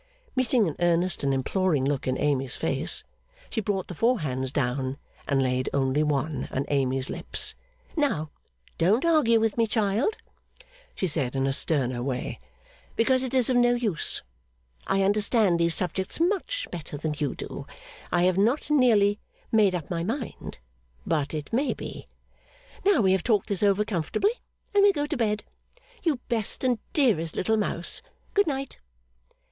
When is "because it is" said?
12.95-13.47